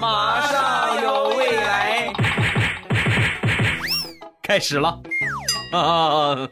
[0.00, 2.12] 马上有未来，
[4.42, 5.00] 开始了。
[5.72, 6.48] 啊！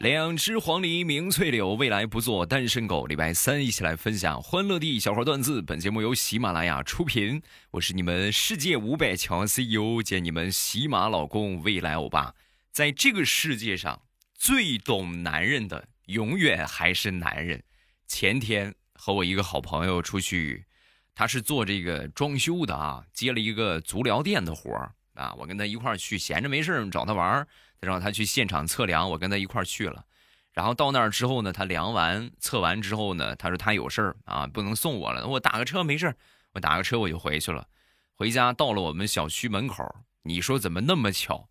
[0.00, 3.06] 两只黄鹂鸣翠柳，未来不做单身狗。
[3.06, 5.62] 礼拜三一起来分享欢乐地小花段子。
[5.62, 7.40] 本节目由喜马拉雅出品，
[7.70, 12.34] 我是你们世界五百强 CEO 兼你们喜马老公未来欧巴。
[12.70, 14.02] 在这个世界上，
[14.44, 17.64] 最懂男人的永远还是男人。
[18.06, 20.66] 前天和我一个好朋友出去，
[21.14, 24.70] 他是做这个装修的啊，接了一个足疗店的活
[25.14, 27.48] 啊，我跟他一块儿去，闲着没事找他玩儿。
[27.80, 30.04] 让他去现场测量，我跟他一块儿去了。
[30.52, 35.26] 然后到那儿之后呢，他量完测完之后呢，他说他有事儿啊，不能送我了。
[35.26, 36.14] 我打个车没事
[36.52, 37.66] 我打个车我就回去了。
[38.14, 39.82] 回家到了我们小区门口，
[40.24, 41.48] 你说怎么那么巧，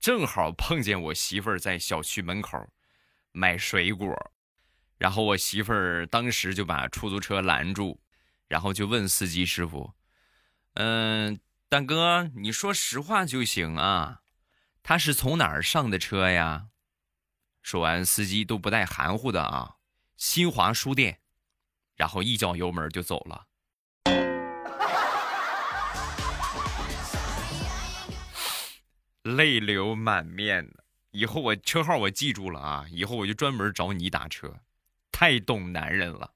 [0.00, 2.68] 正好碰见我媳妇儿在小区门口
[3.32, 4.14] 买水果。
[4.96, 8.00] 然后我媳妇儿当时就把出租车拦住，
[8.48, 9.94] 然后就问司机师傅
[10.74, 14.22] ：“嗯，大哥，你说实话就行啊。”
[14.82, 16.68] 他是从哪儿上的车呀？
[17.60, 19.76] 说完，司机都不带含糊的啊，
[20.16, 21.20] 新华书店，
[21.94, 23.47] 然后一脚油门就走了，
[29.36, 30.84] 泪流满面的。
[31.10, 34.60] 以后我车号我记住了啊，以后我就专门找你打车，
[35.12, 36.30] 太懂男人了。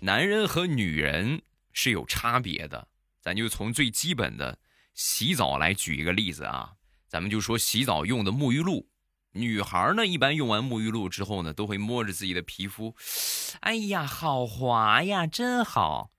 [0.00, 1.42] 男人和女人。
[1.74, 2.86] 是有差别的，
[3.18, 4.58] 咱就从最基本的
[4.92, 6.74] 洗澡来举一个例子啊。
[7.08, 8.90] 咱们就说洗澡用的沐浴露，
[9.32, 12.94] 女孩呢一般用完沐浴露之后呢，都会摸着自己的皮肤，
[13.60, 16.11] 哎呀，好滑呀，真好。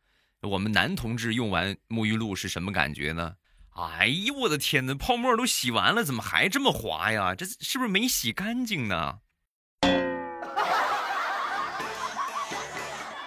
[0.44, 3.36] 我们男同志用完沐浴露是什么感觉呢？
[3.76, 7.34] 哎呦，我的天哪，泡沫都洗完了，怎么还这么滑呀？
[7.34, 9.20] 这是不是没洗干净呢？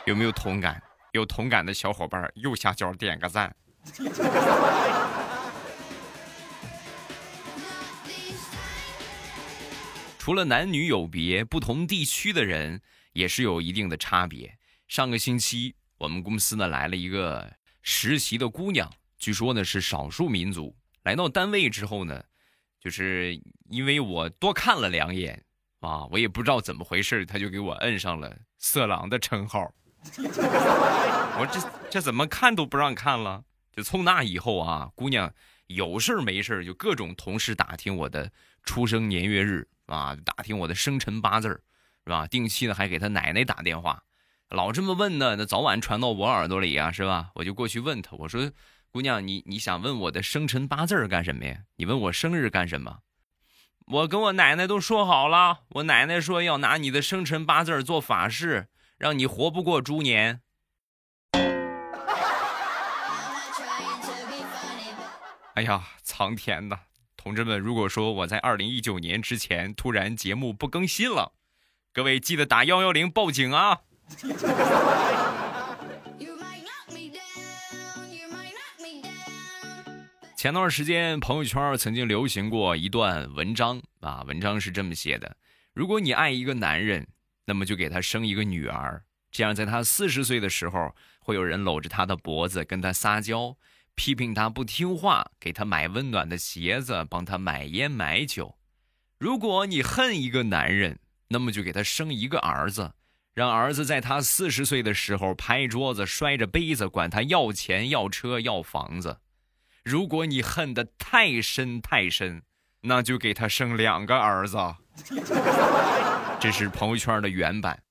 [0.04, 0.82] 有没有同感？
[1.12, 3.56] 有同感的小伙伴，右下角点个赞。
[10.18, 12.82] 除了男女有别，不同地区的人
[13.14, 14.58] 也是有一定的差别。
[14.86, 17.50] 上个星期，我们公司呢来了一个
[17.82, 20.76] 实习的姑娘，据说呢是少数民族。
[21.04, 22.22] 来到单位之后呢，
[22.80, 25.44] 就是因为我多看了两眼
[25.80, 29.72] 啊，我也不知道怎么回事，她就给我摁上了色狼的称号。
[31.38, 33.44] 我这这怎么看都不让看了。
[33.72, 35.32] 就从那以后啊，姑娘
[35.66, 38.30] 有事没事就各种同事打听我的
[38.64, 41.48] 出生年月日啊，打听我的生辰八字
[42.04, 42.26] 是吧？
[42.26, 44.02] 定期的还给她奶奶打电话，
[44.50, 47.30] 老这么问呢，那早晚传到我耳朵里啊，是吧？
[47.34, 48.52] 我就过去问她，我说
[48.92, 51.58] ：“姑娘，你你想问我的生辰八字干什么呀？
[51.76, 52.98] 你问我生日干什么？”
[53.86, 58.68] 我跟我奶奶都说好了，我奶奶说要拿你的生辰八字做法事。
[58.98, 60.40] 让你活不过猪年。
[65.52, 66.78] 哎呀，苍天呐！
[67.14, 71.32] 同志们，如果说我在二零一九年之前突然节目不更新了，
[71.92, 73.80] 各位记得打幺幺零报警啊！
[80.36, 85.36] 前段时间朋友圈曾经流行过一段文章啊，文章是这么写的：
[85.72, 87.06] 如果你爱一个男人。
[87.48, 93.56] 那么就给他生一个女儿，这样在他四十岁的时候，会有人搂着他的脖子跟他撒娇，
[93.94, 98.58] 批评他不听话，给他买温暖的鞋子，帮他买烟买酒。
[99.16, 102.94] 如果你恨一个男人，那么就给他生一个儿子，
[103.36, 109.20] 让儿子在他四十岁的时候拍桌子摔着杯子，管他要钱要车要房子。
[109.84, 112.42] 如果你恨得太深太深，
[112.80, 114.56] 那就给他生两个儿子。
[116.40, 117.82] 这是朋友圈的原版，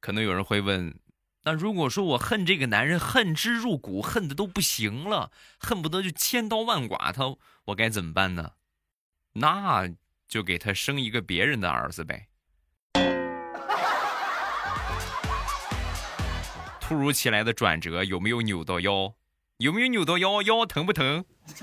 [0.00, 0.98] 可能有人会问：
[1.42, 7.36] 那如果说我恨这个男人，恨之入骨，恨的都不行了，恨不得就千刀万剐他，
[7.66, 8.52] 我该怎么办呢？
[9.34, 9.86] 那
[10.26, 12.28] 就给他生一个别人的儿子呗。
[16.94, 19.16] 突如其来的转折，有没有扭到腰？
[19.56, 20.40] 有没有扭到腰？
[20.42, 21.24] 腰疼不疼？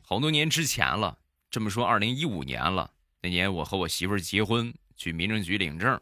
[0.00, 1.18] 好多年之前了，
[1.50, 2.90] 这么说，二零一五年了。
[3.20, 6.00] 那年我和我媳妇儿结婚，去民政局领证，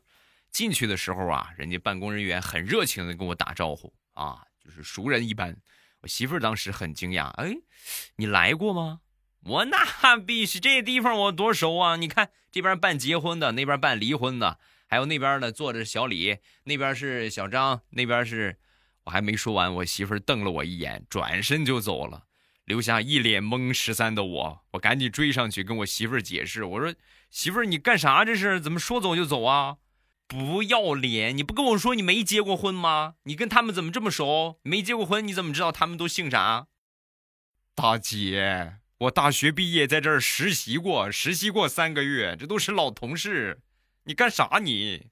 [0.53, 5.57] 进去的时候啊，人家办公人员很热情的跟我打招呼啊，就是熟人一般。
[6.03, 7.57] 我媳妇儿当时很惊讶，哎，
[8.15, 9.01] 你来过吗？
[9.45, 11.97] 我那必须，这地方我多熟啊！
[11.97, 18.59] 你看这边办结婚的，那边办离婚的，还有那边呢坐着小李，那边是小张，那边是
[19.05, 22.25] 我还没说完，我媳妇瞪了我一眼，转身就走了，
[22.65, 24.61] 留下一脸懵十三的我。
[24.73, 26.95] 我赶紧追上去跟我媳妇解释，我说
[27.31, 28.61] ：“媳妇，你干啥这是？
[28.61, 29.79] 怎么说走就走啊？
[30.29, 31.37] 不要脸！
[31.37, 33.15] 你不跟我说你没结过婚吗？
[33.25, 34.61] 你跟他们怎么这么熟？
[34.63, 36.67] 没结过婚，你怎么知道他们都姓啥？”
[37.75, 43.59] 大姐，我大学毕业在这儿实习过，实习过三个月，这都是老同事。
[44.05, 45.07] 你干啥你？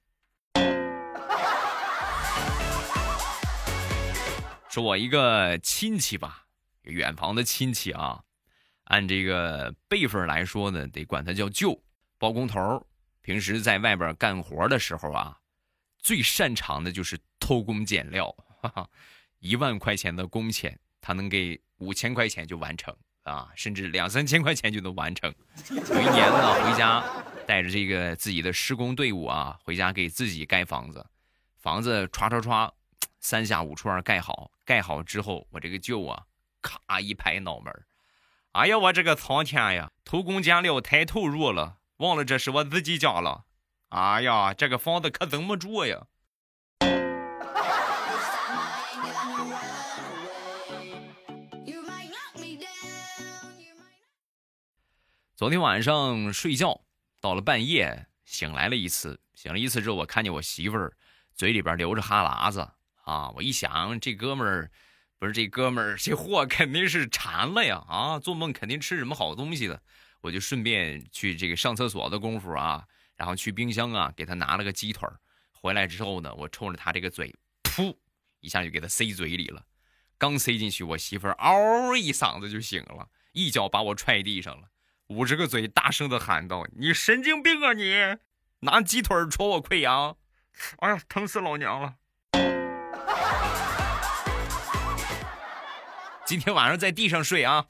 [4.69, 6.45] 说我一个亲戚吧，
[6.83, 8.21] 远房的亲戚啊，
[8.83, 11.81] 按这个辈分来说呢，得管他叫舅，
[12.19, 12.85] 包工头。
[13.21, 15.35] 平时在外边干活的时候啊，
[15.97, 18.29] 最擅长的就是偷工减料。
[18.61, 18.89] 哈哈，
[19.39, 22.95] 一万块钱的工钱，他能给五千块钱就完成
[23.29, 25.33] 啊，甚至两三千块钱就能完成。
[25.69, 27.03] 有一年呢，回家
[27.45, 31.05] 带着这个自己的施工队伍啊，回家给自己盖房子，
[31.57, 32.71] 房子歘歘歘。
[33.21, 36.23] 三下五除二盖好，盖好之后，我这个舅啊，
[36.61, 37.73] 咔一拍脑门
[38.53, 43.43] 哎呀，我这个苍天呀，偷工减料太投入了，忘了这是我自己家了。
[43.89, 46.07] 哎呀，这个房子可怎么住呀？
[55.39, 56.81] 昨天晚上睡觉，
[57.21, 60.97] 到了半夜醒来了一次，醒了一次之后，我看见我媳妇儿
[61.33, 62.69] 嘴里边流着哈喇子。
[63.05, 63.29] 啊！
[63.29, 64.69] 我一想，这哥们儿
[65.17, 67.81] 不是这哥们儿，这货肯定是馋了呀！
[67.87, 69.81] 啊，做梦肯定吃什么好东西的。
[70.19, 72.85] 我就顺便去这个上厕所的功夫啊，
[73.15, 75.21] 然后去冰箱啊，给他拿了个鸡腿儿。
[75.53, 77.33] 回来之后呢，我冲着他这个嘴，
[77.63, 77.95] 噗
[78.41, 79.63] 一下就给他塞嘴里了。
[80.17, 84.67] 刚塞进去，我媳妇儿嗷一嗓子就醒了，一脚把我踹地上了，
[85.09, 87.95] 捂着个嘴大声的喊道：“你神经病啊你！
[88.59, 90.15] 拿鸡腿戳我溃疡！
[90.81, 91.95] 哎呀，疼死老娘了！”
[96.25, 97.65] 今天晚上在地上睡啊！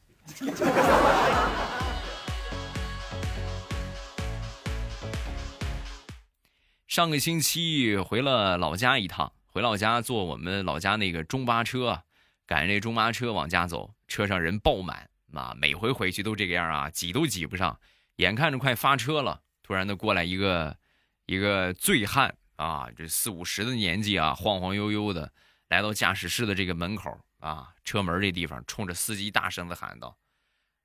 [6.88, 12.03] 上个星期回了老家一趟，回老家坐我们老家那个中巴车，
[12.45, 15.53] 赶上这中巴车往家走，车上人爆满啊！
[15.57, 17.79] 每回回去都这个样啊，挤都挤不上，
[18.15, 20.77] 眼看着快发车了，突然的过来一个
[21.25, 25.31] 一个醉汉啊，这四五十的年纪啊，晃晃悠悠的
[25.67, 27.19] 来到驾驶室的这个门口。
[27.39, 30.17] 啊，车门这地方，冲着司机大声的喊道：“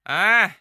[0.06, 0.58] 哎，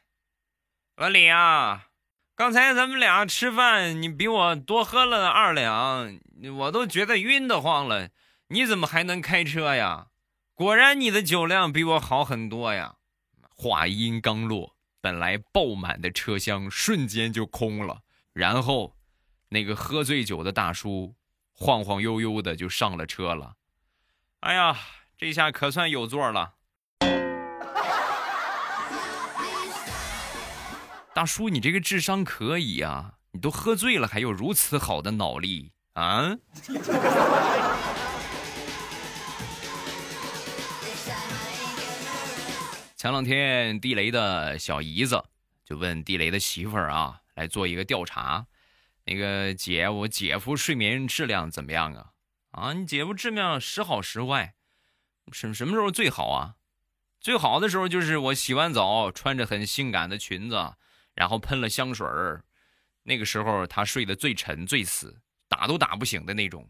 [0.96, 1.90] 老李啊，
[2.36, 6.20] 刚才咱们俩吃饭，你比我多喝了二两，
[6.58, 8.10] 我都觉得晕得慌了。
[8.48, 10.08] 你怎么还能开车呀？
[10.56, 12.96] 果然你的酒量比我好很多呀！”
[13.64, 18.02] 话音刚落，本来爆满的车厢瞬间就空了，
[18.34, 18.98] 然后
[19.48, 21.16] 那个喝醉酒的大叔
[21.54, 23.54] 晃晃悠悠的就上了车了。
[24.42, 24.78] 哎呀！
[25.18, 26.56] 这下可算有座了，
[31.14, 33.14] 大叔，你这个智商可以啊！
[33.32, 36.36] 你都喝醉了，还有如此好的脑力啊！
[43.04, 45.22] 前两天地雷的小姨子
[45.66, 48.48] 就问地雷的媳妇儿啊，来做一个调查，
[49.04, 52.12] 那个姐，我姐夫睡眠质量怎么样啊？
[52.52, 54.56] 啊，你姐夫质量时好时坏。
[55.34, 56.56] 什什么时候最好啊？
[57.20, 60.76] 最好的时候就是我洗完澡，穿着很性感的裙子，
[61.14, 62.46] 然后喷了香水儿，
[63.04, 65.20] 那个时候他睡得最沉最死，
[65.50, 66.70] 打都打不醒的那种。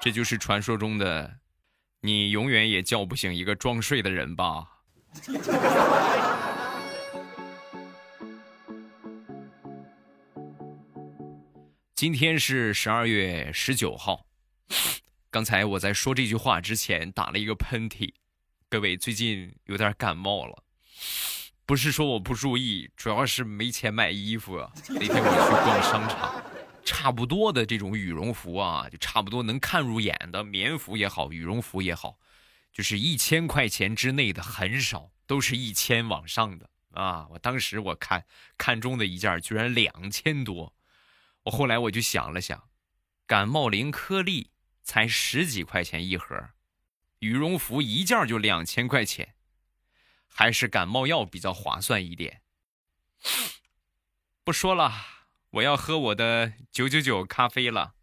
[0.00, 1.38] 这就是传说中的，
[2.00, 4.64] 你永远也叫不醒一个装睡的人吧。
[11.94, 14.26] 今天是十二月十九号，
[15.30, 18.12] 刚才我在说这句话之前打了一个喷嚏，
[18.68, 20.62] 各位最近有点感冒了，
[21.64, 24.70] 不是说我不注意，主要是没钱买衣服啊。
[24.88, 26.42] 那天我去逛商场，
[26.86, 32.18] 差不多的这种羽绒服啊，就差不多能看入眼的棉服也好，羽绒服也好，
[32.72, 37.26] 就是一千块钱之内的很少，都是一千往上的啊。
[37.30, 38.24] 我当时我看
[38.56, 40.72] 看中的一件居然两千多。
[41.42, 42.68] 我后来我就想了想，
[43.26, 44.52] 感冒灵颗粒
[44.82, 46.50] 才十几块钱一盒，
[47.18, 49.34] 羽绒服一件就两千块钱，
[50.28, 52.42] 还是感冒药比较划算一点。
[54.44, 54.92] 不说了，
[55.50, 57.94] 我要喝我的九九九咖啡了。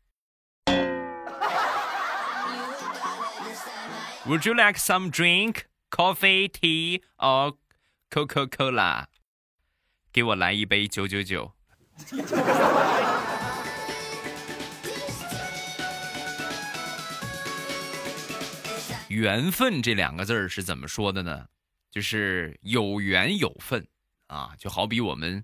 [4.26, 7.58] Would you like some drink, coffee, tea, or
[8.10, 9.06] Coca Cola？
[10.12, 11.54] 给我来一杯九九九。
[19.10, 21.46] 缘分这两个字儿是怎么说的呢？
[21.92, 23.86] 就是有缘有份
[24.26, 25.44] 啊，就好比我们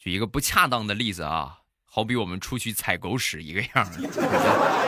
[0.00, 3.84] 举一个不恰当的例子啊，好比我们出去踩狗屎一个样儿，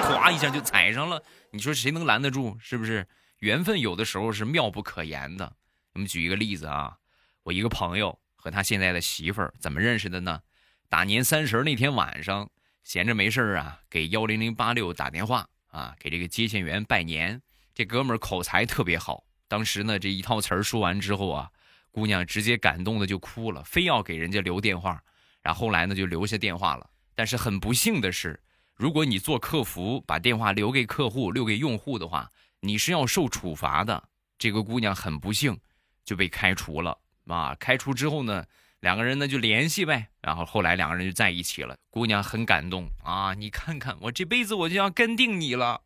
[0.09, 2.57] 咵一下就踩上了，你说谁能拦得住？
[2.59, 3.07] 是不是？
[3.41, 5.55] 缘分有的时候是妙不可言的。
[5.93, 6.97] 我们举一个例子啊，
[7.43, 10.41] 我一个朋友和他现在的媳妇儿怎么认识的呢？
[10.89, 12.49] 大年三十那天晚上，
[12.83, 17.43] 闲着没事儿啊，给幺零零八六打电话啊，给这个接线员拜年。
[17.75, 21.51] 这哥们儿口才特别好，当时呢这一套词儿说完之后啊，
[21.93, 25.01] 姑娘直接感动的就哭了，非要给人家留电话。
[25.43, 26.91] 然后后来呢就留下电话了。
[27.15, 28.43] 但是很不幸的是，
[28.75, 34.09] 如果你做客服把电话留给客户、留给用户的话，你是要受处罚的。
[34.39, 35.61] 这个姑娘很不幸
[36.05, 37.55] 就被开除了啊！
[37.61, 38.45] 开除之后呢，
[38.81, 40.09] 两个人呢就联系呗。
[40.21, 41.77] 然后后来两个人就在一起了。
[41.91, 43.35] 姑娘很感动啊！
[43.35, 45.83] 你看看我这辈子我就要跟定你了，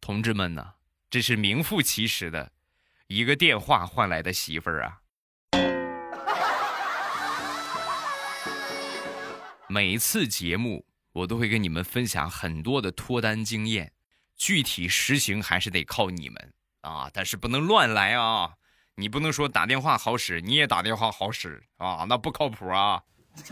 [0.00, 0.74] 同志们呢？
[1.10, 2.52] 这是名副其实的，
[3.08, 5.00] 一个电话换来的媳妇儿啊！
[9.68, 13.92] 每次节目我都会跟你们分享很多的脱单经验，
[14.36, 17.10] 具体实行还是得靠你们啊！
[17.12, 18.54] 但是不能乱来啊！
[18.94, 23.02] 你不能说打电话好使，你也打电话好使啊，那不靠谱啊！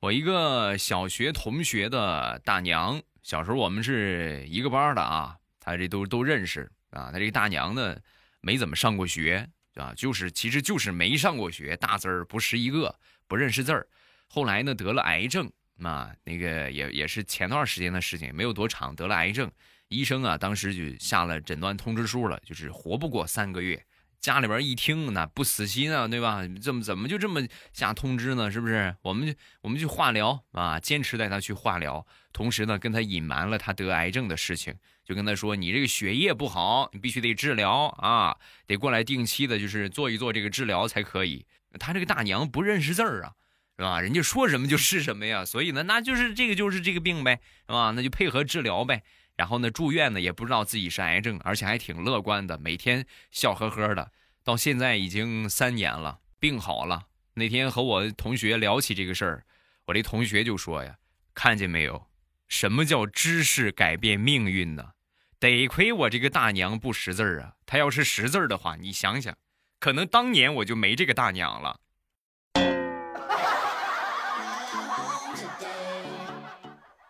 [0.00, 7.10] 我一个小学同学的大娘，小时候我们是一个班的啊，他这都都认识啊。
[7.12, 7.96] 他这个大娘呢，
[8.40, 13.86] 没怎么上过学啊，就是其实就是没上过学，大字儿不识一个，不认识字儿。
[14.28, 15.50] 后来呢，得了癌症
[15.82, 19.50] 啊，那个也也是前段时间的事情，没有多长，得了癌症，
[19.88, 23.82] 医生啊当时就下了诊断通知书了，就是活不过三个月。
[24.20, 26.42] 家里边一听，那不死心啊，对吧？
[26.60, 27.40] 怎么怎么就这么
[27.72, 28.50] 下通知呢？
[28.50, 28.94] 是不是？
[29.02, 41.46] 我们就我们去化疗啊，坚持带他去化疗，同时呢，跟他隐瞒了他得癌症的事情，就跟他说：“你这个血液不好，你必须得治疗啊，得过来定期的，就是做一做这个治疗才可以。”
[41.78, 43.32] 他这个大娘不认识字儿啊，
[43.76, 44.00] 是吧？
[44.00, 47.92] 人家说什么就是什么呀，所以呢，那就是这个就是这个病呗，是吧？
[47.94, 49.04] 那就配合治疗呗。
[49.38, 54.10] 然后呢，住院呢也不知道自己是癌症，而且还挺乐观的，每天笑呵呵的。
[54.42, 57.06] 到现在已经三年了，病好了。
[57.34, 59.44] 那天和我同学聊起这个事儿，
[59.86, 60.96] 我这同学就说呀
[61.34, 62.08] ：“看见没有，
[62.48, 64.90] 什么叫知识改变命运呢？
[65.38, 67.54] 得亏我这个大娘不识字儿啊！
[67.64, 69.36] 她要是识字儿的话，你想想，
[69.78, 71.78] 可能当年我就没这个大娘了。”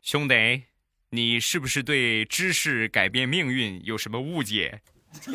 [0.05, 0.65] 兄弟。
[1.11, 4.83] 你是不是对知识改变命运有什么误解？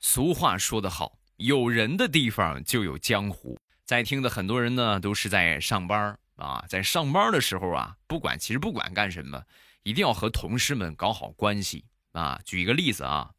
[0.00, 3.58] 俗话说得好，有人的地方就有江湖。
[3.84, 9.42] 在听的很多人呢，都是在上班啊，在上班的时候啊，不管其实不管干什么，
[9.82, 12.40] 一定要和同事们搞好关系啊。
[12.46, 13.30] 举一个例子啊，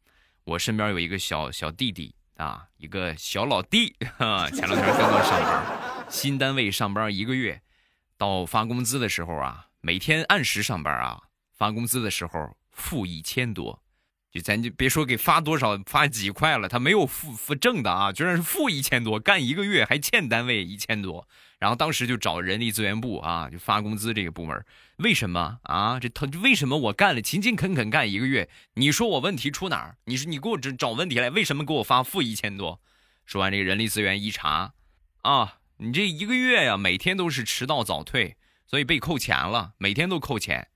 [0.44, 6.08] 我身边有一个小小弟弟啊，一个小老弟，前两天刚刚上班。
[6.08, 7.62] 新单位上班一个月，
[8.18, 11.22] 到发工资的时候啊，每天按时上班啊，
[11.52, 13.81] 发工资的时候负一千多，
[14.32, 24.64] 就咱就别说给发多少，发几块了，他没有负负正的啊，居然是负一千多，干一个月还欠单位一千多，然后当时就找人力资源部啊，就发工资这个部门，
[24.96, 26.00] 为什么啊？
[26.00, 29.98] 这他为什么我干了勤勤恳恳干一个月，你说我问题出哪儿？
[30.06, 32.80] 你说你给我找找问题来，为什么给我发负一千多？
[33.26, 34.72] 说完这个人力资源一查，
[35.22, 35.58] 啊。
[35.78, 38.36] 你这一个月呀，每天都是迟到早退，
[38.68, 40.68] 所以被扣钱了，每天都扣钱，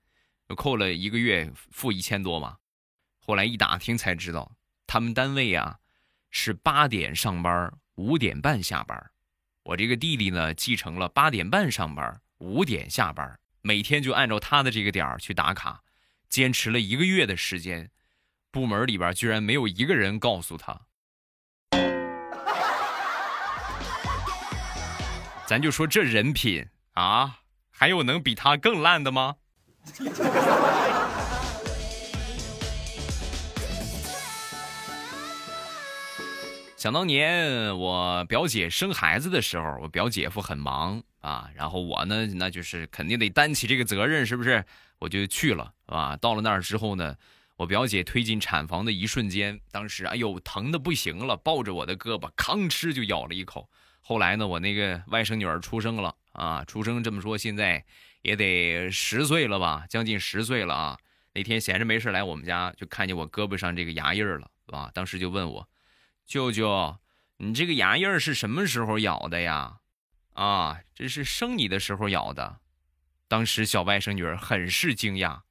[0.57, 2.57] 扣了一个月，负一千多嘛。
[3.27, 4.53] 后来一打听才知道，
[4.87, 5.79] 他们单位啊
[6.31, 9.11] 是八点上班，五点半下班。
[9.65, 15.83] 我这个弟弟呢，继承了八点半上班，五点下班，每天就按照他的这个点儿去打卡，
[16.29, 17.91] 坚持了一个月的时间，
[18.53, 20.83] 部门里边居然没有一个人告诉他。
[25.49, 27.41] 咱就说这人品啊，
[27.71, 29.35] 还有能比他更烂的吗？
[36.87, 44.65] 想当年我表姐生孩子的时候，我表姐夫很忙啊，然后我呢，那就是肯定得担起这个责任，是不是？
[45.01, 47.17] 我就去了，啊，到了那儿之后呢，
[47.57, 53.69] 我表姐推进产房的一瞬间，当时哎呦疼的不行了，抱着我的胳膊，吭哧就咬了一口。
[54.01, 57.85] 后来呢，我那个外甥女儿出生了啊，出生这么说，现在
[58.23, 60.97] 也得十岁了吧，将近十岁了啊。
[61.35, 65.69] 那天闲着没事来我们家，就看见我胳膊上这个牙印了，啊，当时就问我，
[66.27, 66.99] 舅舅，
[67.37, 69.77] 你这个牙印是什么时候咬的呀？
[70.35, 72.59] 啊，这是生你的时候咬的。
[73.29, 75.43] 当时小外甥女儿很是惊讶，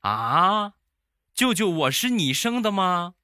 [0.00, 0.72] 啊，
[1.34, 3.14] 舅舅，我是你生的吗？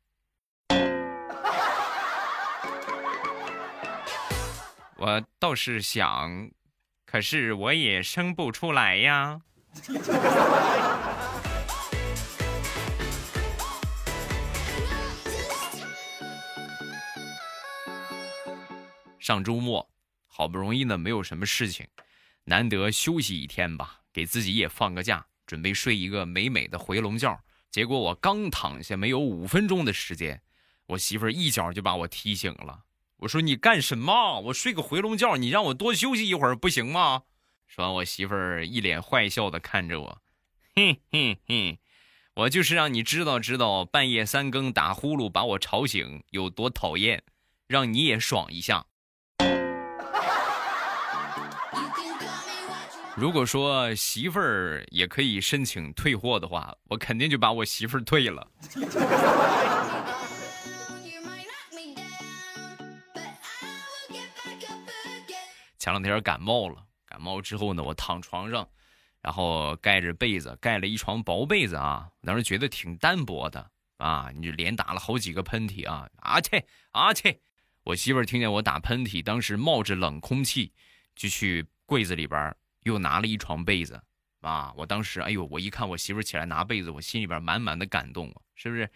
[4.96, 6.50] 我倒是想，
[7.06, 9.40] 可是我也生不出来呀。
[19.30, 19.88] 上周末，
[20.26, 21.86] 好不容易呢，没有什么事情，
[22.46, 27.40] 难得休息一天吧，给自己也放个假，准备睡一个美美的回笼觉。
[27.70, 30.42] 结果我刚躺下没有五分钟的时间，
[30.86, 32.86] 我媳妇儿一脚就把我踢醒了。
[33.18, 34.40] 我说你干什么？
[34.46, 37.22] 我睡个回笼觉，你让我多休息一会儿不行吗？
[37.68, 40.22] 说完，我媳妇儿一脸坏笑的看着我，
[40.74, 41.78] 哼哼哼，
[42.34, 47.22] 我就是让你知道知道，半夜三更打呼噜把我吵醒有多讨厌，
[47.68, 48.86] 让你也爽一下。
[53.20, 58.50] 如果说媳妇儿也可以申请退货的话，我肯定就把我媳妇儿退了。
[65.78, 68.66] 前两天感冒了，感冒之后呢，我躺床上，
[69.20, 77.38] 然后盖着被子，盖了一床薄被子啊，当时觉得挺单薄的啊，你就连打了好几个喷嚏啊，啊切啊切，
[77.84, 80.72] 我媳妇儿听见我打喷嚏，当时冒着冷空气
[81.14, 82.56] 就去柜子里边。
[82.82, 84.02] 又拿了一床被子，
[84.40, 84.72] 啊！
[84.76, 88.90] 我当时，哎呦，我一看我媳妇起来拿被子，我心里边满满的感动，是不是？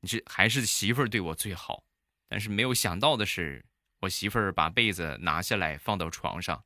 [0.00, 1.84] 你这还是媳妇儿对我最好，
[2.28, 3.64] 但是没有想到的是，
[4.00, 6.64] 我媳妇儿把被子拿下来放到床上，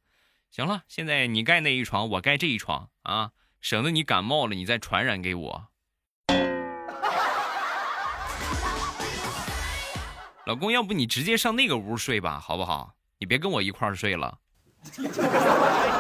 [0.51, 5.69] 行了，现在你盖那一床，我盖这一床啊，省得你感冒了，你再传染给我。
[10.47, 12.95] 老公，要不你直接上那个屋睡吧，好不好？
[13.19, 14.39] 你别跟我一块儿睡了。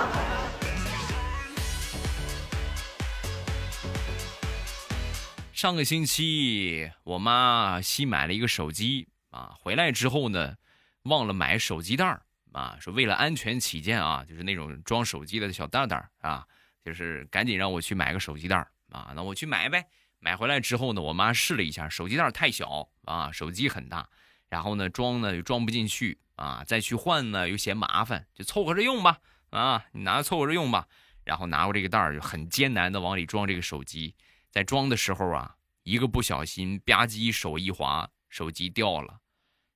[5.54, 10.56] 上个星期，我妈新买了一个手机啊，回来之后呢，
[11.04, 16.44] 忘了买手机袋儿啊，说为了安全起见啊，就是那种装手机的小袋袋儿啊，
[16.84, 19.86] 就是赶紧让我去买个手机袋儿啊，那我去买呗。
[20.18, 24.08] 买回来之后呢，我妈试了一下，手机袋太小啊，手机很大，
[24.48, 29.18] 然后呢装呢又装不进去啊，再去换呢又嫌麻烦，就凑合着用吧
[29.50, 30.88] 啊，你拿凑合着用吧。
[31.22, 34.16] 然后拿过这个袋儿，就很艰难的往里装这个手机。
[34.54, 39.18] 在装的时候啊，一个不小心吧唧手一滑，手机掉了。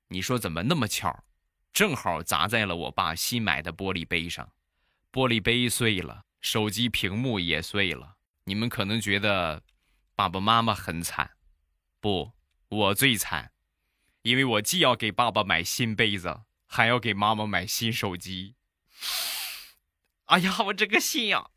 [0.07, 1.25] 你说怎么那么巧，
[1.73, 4.53] 正好砸在了我爸新买的玻璃杯上，
[5.11, 8.19] 玻璃杯碎了，手机屏幕也碎了。
[8.45, 9.64] 你们可能觉得
[10.14, 11.33] 爸爸妈妈很惨，
[11.99, 12.31] 不，
[12.69, 13.51] 我最惨，
[14.23, 18.55] 因为我既要给爸爸买新杯子，还要给妈妈买新手机。
[20.27, 21.51] 哎呀，我这个心呀！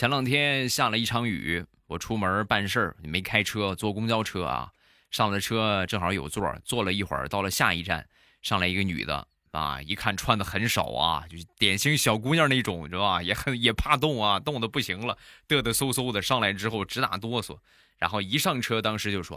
[0.00, 4.72] 前两天下了一场雨，我出门办事儿没开车，坐公交车啊。
[5.10, 8.08] 上了车正好有座，坐了一会儿，到了下一站，
[8.40, 13.22] 上来一个女的啊，一看穿的很少啊，就是典型小姑娘那种，知道吧？
[13.22, 17.58] 也很也怕冻啊，冻的不行了，嘚嘚嗖嗖的上来之后直打哆嗦，
[17.98, 19.36] 然后一上车，当时就说：“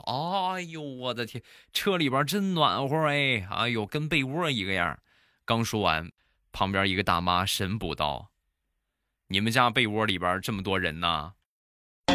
[0.56, 4.98] 哎呦，我的天，车里边真暖和哎，哎呦，跟被窝一个样。”
[5.44, 6.10] 刚说完，
[6.54, 8.30] 旁边一个大妈神补刀。
[9.34, 11.34] 你们家被窝里边这么多人呢？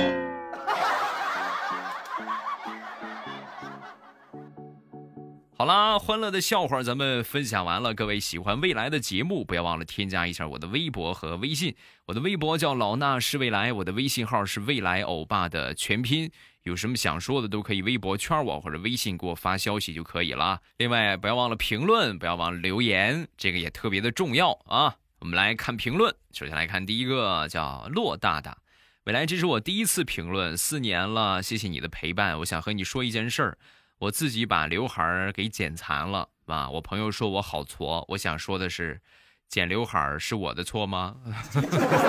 [5.59, 7.92] 好啦，欢乐的笑话咱们分享完了。
[7.92, 11.74] 各位喜欢未来的节目，不要忘了添加一下我的微博和微信。
[12.07, 16.31] 我的微博叫老衲是未来，我的微信号是未来欧巴的全拼。
[16.62, 20.61] 有什么想说的，都可以微博圈我或者微信给我发消息就可以了。
[20.76, 24.94] 另外，不要忘了评论，不要忘了留言，这个也特别的重要啊。
[25.20, 28.59] 我们来看评论，首先来看第一个，叫骆大大。
[29.02, 32.38] 未来，这是我第一次评论，四年了，谢谢你的陪伴。
[32.38, 33.59] 我想和你说一件事儿，
[33.98, 36.70] 我自己把刘海儿给剪残了啊。
[36.70, 39.00] 我朋友说我好挫，我想说的是，
[39.48, 41.16] 剪刘海儿是我的错吗？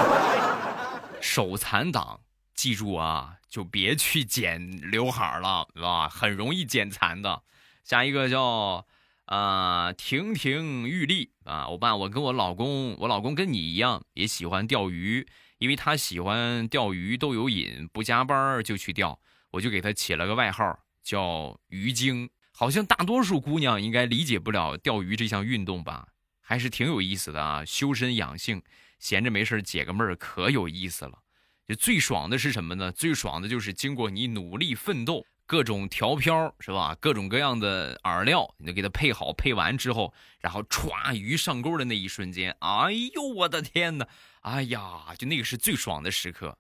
[1.20, 2.20] 手残党，
[2.54, 6.08] 记住啊，就别去剪刘海儿了，是吧？
[6.08, 7.42] 很容易剪残的。
[7.84, 8.86] 下一个叫。
[9.30, 11.68] 啊，亭亭玉立啊！
[11.70, 15.28] 我爸，我跟我老公，我老公跟你一样，也喜欢钓鱼，
[15.60, 19.20] 因为他喜欢钓鱼，都有瘾，不加班就去钓，
[19.52, 22.28] 我就给他起了个外号叫鱼精。
[22.52, 26.08] 好像大多数姑娘应该理解不了钓鱼这项运动吧？
[26.42, 28.64] 还是挺有意思的啊，修身养性，
[28.98, 31.20] 闲着没事解个闷儿，可有意思了。
[31.68, 32.92] 就最爽的是什么呢？
[32.92, 36.96] 最爽的就是经过你努力奋斗，各种调漂是吧？
[37.02, 44.08] 各种各样的饵料，你都给它配好，配完之后，然后歘鱼上钩的那一瞬间，哎呦我的天哪！
[44.42, 46.56] 哎呀，就那个是最爽的时刻。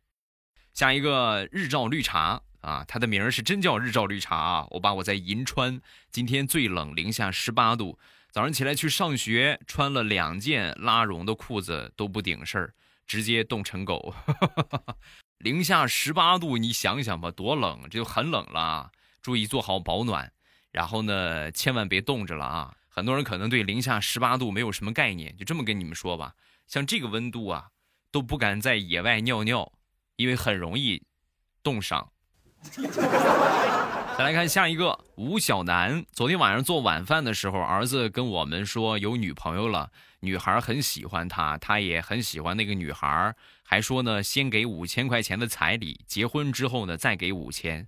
[0.74, 4.66] 下一个日照绿茶啊，它的名儿是真叫日照绿茶啊。
[4.72, 5.80] 我把我在银川，
[6.12, 8.00] 今天最冷，零下十八度，
[8.32, 12.74] 早上起来去上学，穿了两件拉绒的裤子都不顶事儿。
[13.06, 14.14] 直接冻成狗，
[15.40, 18.92] 零下十八度，你想想吧，多冷，这就很冷了。
[19.22, 20.30] 注意做好保暖，
[20.70, 22.76] 然后呢，千万别冻着了啊！
[22.90, 26.34] 很多人可能对零下十八度没有什么概念，就这么跟你们说吧，
[26.68, 27.70] 像这个温度啊，
[28.12, 29.72] 都不敢在野外尿尿，
[30.18, 31.02] 因为很容易
[31.64, 32.12] 冻伤。
[34.18, 39.90] 再来看下一个，吴小楠，昨天晚上做晚饭的时候，儿子跟我们说有女朋友了。
[40.22, 43.34] 女孩很喜欢他，他也很喜欢那个女孩，
[43.72, 47.86] 还说呢，先给五千块钱的彩礼，结婚之后呢再给五千。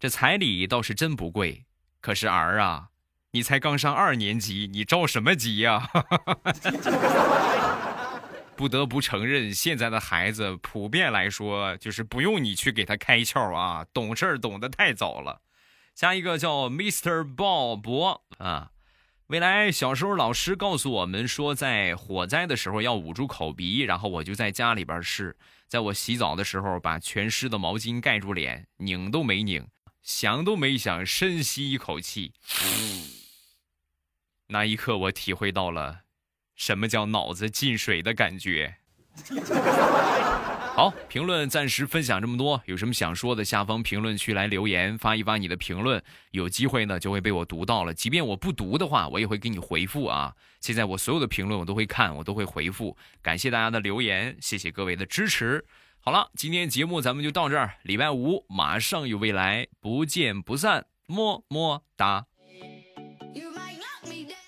[0.00, 1.66] 这彩礼倒是真不贵，
[2.00, 2.88] 可是儿啊，
[3.32, 5.86] 你才刚上二年级，你着什么急呀？
[8.56, 15.42] 不得不承认，现在的孩子普遍来说，就是不用你去给他开窍啊，懂事儿懂得太早了。
[15.94, 17.22] 下一个叫 Mr.
[17.34, 18.70] 鲍勃啊。
[19.28, 25.36] 未来小时候，老师告诉我们说，在火灾的时候要捂住口鼻，然后我就在家里边试，
[25.66, 29.66] 在我洗澡的时候，把全湿的毛巾盖住脸，拧都没拧，
[30.00, 32.32] 想都没想，深吸一口气，
[34.46, 36.04] 那一刻我体会到了
[36.56, 38.78] 什么叫脑子进水的感觉。
[40.78, 47.92] 好，评论暂时分享这么多，有什么想说的，下方评论区来留言，发一发你的评论，有机会呢就会被我读到了。
[47.92, 50.32] 即便我不读的话，我也会给你回复啊。
[50.60, 52.96] 现在我所有的评论我都会看，我都会回复。
[53.20, 55.64] 感谢大家的留言，谢谢各位的支持。
[55.98, 62.26] 好了，今天节目咱们就到这儿，礼拜五马上有未来，不见不散，么么哒。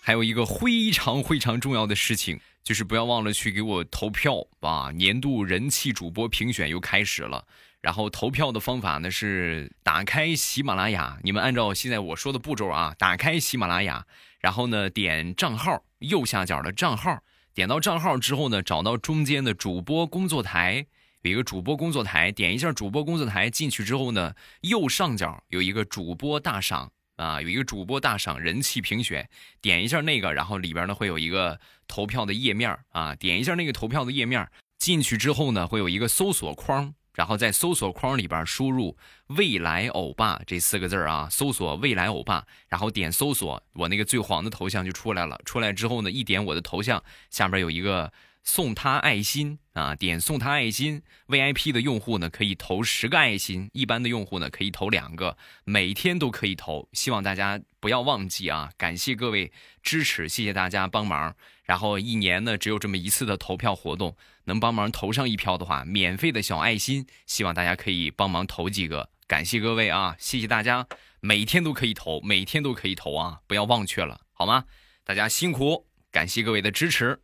[0.00, 2.38] 还有一个非常非常重要的事情。
[2.62, 4.90] 就是不要忘了去给我投票啊！
[4.94, 7.46] 年度人气主播评选又开始了。
[7.80, 14.04] 然后投票的方法呢是打开喜马拉雅，你们按照现在我说的步骤啊，打开喜马拉雅，
[14.38, 17.22] 然后呢点账号右下角的账号，
[17.54, 20.84] 点到账号之后呢，找到中间的主播工作台，
[21.22, 26.92] 有一个主播工作台，点一下主播工作台进去之后呢，右上角有一个主播大赏。
[27.20, 29.28] 啊，有一个主播大赏人气评选，
[29.60, 38.96] 点一下那个，然后里边呢会有一个投票的页面啊，点一下那个投票的页面，进去之后呢会有一个搜索框，然后在搜索框里边输入
[39.36, 45.38] “未来欧巴”这四个字啊，搜索“未来欧巴”，然后点搜索，我那个最黄的头像就出来了。
[45.44, 48.10] 出来之后呢，一点我的头像下边有一个。
[48.42, 49.94] 送他爱心啊！
[49.94, 56.88] 点送他爱心，VIP 的用户呢可以投十个爱心，一般的用户呢可以投两个，每天都可以投。
[56.92, 58.70] 希望大家不要忘记啊！
[58.76, 61.36] 感谢各位支持，谢谢大家帮忙。
[61.64, 69.10] 然后一年呢只有这么一次的投票活动，能帮忙投上一票的话，免费的小爱心，希望大家可以帮忙投几个。
[69.28, 70.16] 感谢各位啊！
[70.18, 70.88] 谢谢大家，
[71.20, 73.40] 每天都可以投，每天都可以投啊！
[73.46, 74.64] 不要忘却了，好吗？
[75.04, 77.20] 大家辛苦，感谢各位的支持，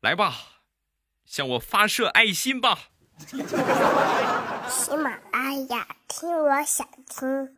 [0.00, 0.53] 来吧。
[1.24, 2.78] 向我发射爱心吧！
[4.68, 7.56] 喜马拉雅，听我想听。